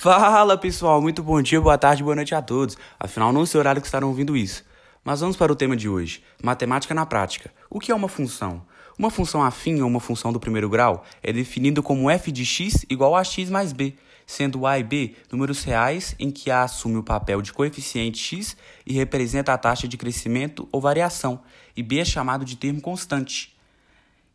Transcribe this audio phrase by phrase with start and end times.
[0.00, 2.78] Fala pessoal, muito bom dia, boa tarde, boa noite a todos.
[3.00, 4.64] Afinal, não sei o horário que estarão ouvindo isso.
[5.02, 7.50] Mas vamos para o tema de hoje: matemática na prática.
[7.68, 8.62] O que é uma função?
[8.96, 12.86] Uma função afim ou uma função do primeiro grau é definida como f de x
[12.88, 16.98] igual a x mais b, sendo a e b números reais em que a assume
[16.98, 18.56] o papel de coeficiente x
[18.86, 21.40] e representa a taxa de crescimento ou variação,
[21.76, 23.52] e b é chamado de termo constante.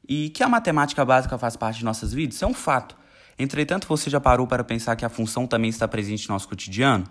[0.06, 3.02] E que a matemática básica faz parte de nossas vidas é um fato.
[3.38, 7.06] Entretanto, você já parou para pensar que a função também está presente no nosso cotidiano?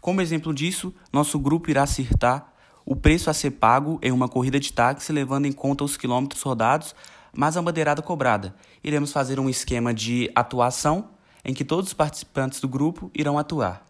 [0.00, 2.52] Como exemplo disso, nosso grupo irá acertar
[2.84, 6.42] o preço a ser pago em uma corrida de táxi levando em conta os quilômetros
[6.42, 6.94] rodados,
[7.32, 8.54] mas a bandeirada cobrada.
[8.82, 11.10] Iremos fazer um esquema de atuação
[11.44, 13.86] em que todos os participantes do grupo irão atuar.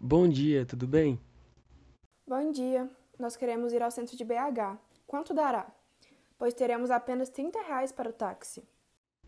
[0.00, 1.20] Bom dia, tudo bem?
[2.26, 2.90] Bom dia.
[3.18, 4.76] Nós queremos ir ao centro de BH.
[5.06, 5.66] Quanto dará?
[6.40, 8.66] Pois teremos apenas 30 reais para o táxi.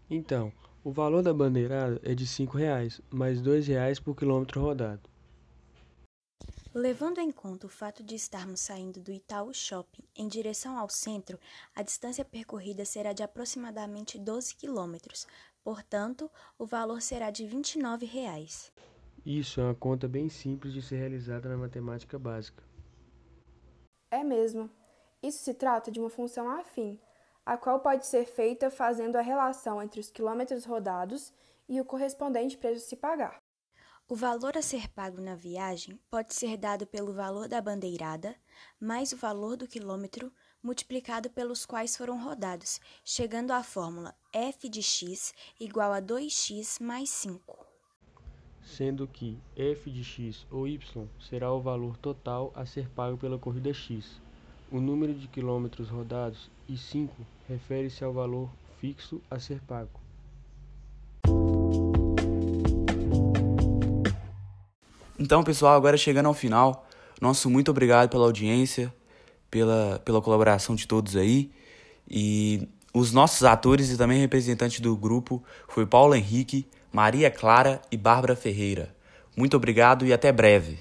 [0.09, 0.51] Então,
[0.83, 5.11] o valor da bandeirada é de R$ reais, mais R$ reais por quilômetro rodado.
[6.75, 11.39] Levando em conta o fato de estarmos saindo do Itaú Shopping em direção ao centro,
[11.75, 15.27] a distância percorrida será de aproximadamente 12 quilômetros,
[15.63, 18.73] portanto, o valor será de 29 reais.
[19.25, 22.65] Isso é uma conta bem simples de ser realizada na matemática básica.
[24.11, 24.71] É mesmo.
[25.23, 26.99] Isso se trata de uma função afim,
[27.47, 31.33] a qual pode ser feita fazendo a relação entre os quilômetros rodados
[31.69, 33.41] e o correspondente preço a se pagar.
[34.09, 38.35] O valor a ser pago na viagem pode ser dado pelo valor da bandeirada
[38.79, 40.31] mais o valor do quilômetro
[40.63, 47.11] multiplicado pelos quais foram rodados, chegando à fórmula f de x igual a 2x mais
[47.11, 47.67] 5.
[48.63, 53.39] Sendo que f de x ou y será o valor total a ser pago pela
[53.39, 54.21] corrida x.
[54.73, 57.15] O número de quilômetros rodados e 5
[57.47, 58.49] refere-se ao valor
[58.81, 60.01] fixo a ser pago.
[65.19, 66.89] Então, pessoal, agora chegando ao final,
[67.21, 68.91] nosso muito obrigado pela audiência,
[69.51, 71.53] pela, pela colaboração de todos aí.
[72.09, 77.97] E os nossos atores e também representantes do grupo foi Paulo Henrique, Maria Clara e
[77.99, 78.97] Bárbara Ferreira.
[79.37, 80.79] Muito obrigado e até breve.